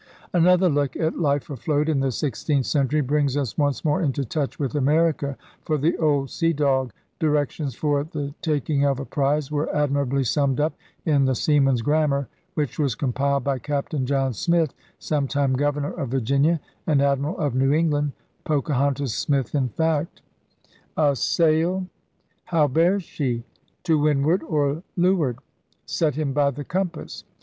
Another 0.33 0.67
look 0.67 0.95
at 0.97 1.19
life 1.19 1.47
afloat 1.51 1.87
in 1.87 1.99
the 1.99 2.11
sixteenth 2.11 2.65
century 2.65 3.01
brings 3.01 3.37
us 3.37 3.55
once 3.55 3.85
more 3.85 4.01
into 4.01 4.25
touch 4.25 4.57
with 4.57 4.73
America; 4.73 5.37
for 5.63 5.77
the 5.77 5.95
old 5.99 6.31
sea 6.31 6.53
dog 6.53 6.91
directions 7.19 7.75
for 7.75 8.03
the 8.03 8.33
TAKYNG 8.41 8.83
OF 8.83 8.99
A 8.99 9.05
PRIZE 9.05 9.49
wcrc 9.51 9.71
admirably 9.71 10.23
summed 10.23 10.59
up 10.59 10.73
in 11.05 11.25
The 11.25 11.35
Seaman's 11.35 11.83
Grammar, 11.83 12.27
which 12.55 12.79
was 12.79 12.95
compiled 12.95 13.43
by 13.43 13.59
*Captaine 13.59 14.07
John 14.07 14.33
Smith, 14.33 14.73
sometime 14.97 15.53
Governour 15.53 15.91
of 15.93 16.09
Virginia 16.09 16.59
and 16.87 16.99
Admiral 16.99 17.37
of 17.37 17.53
New 17.53 17.71
England'— 17.71 18.13
'Pocahontas 18.43 19.13
Smith,' 19.13 19.53
in 19.53 19.69
fact. 19.69 20.23
'A 20.97 21.15
sail!' 21.15 21.85
*How 22.45 22.67
bears 22.67 23.03
she? 23.03 23.43
To 23.83 23.99
wind 23.99 24.25
ward 24.25 24.41
or 24.41 24.81
lee 24.97 25.11
ward? 25.13 25.37
Set 25.85 26.15
him 26.15 26.33
by 26.33 26.49
the 26.49 26.63
compass!' 26.63 27.23